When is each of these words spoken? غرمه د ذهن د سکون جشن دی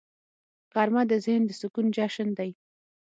غرمه 0.73 1.03
د 1.11 1.13
ذهن 1.25 1.43
د 1.45 1.51
سکون 1.59 1.85
جشن 1.97 2.27
دی 2.39 2.49